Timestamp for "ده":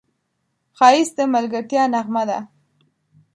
2.29-2.39